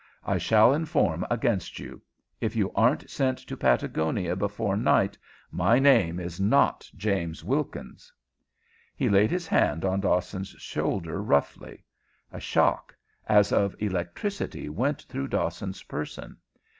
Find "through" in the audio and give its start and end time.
15.03-15.27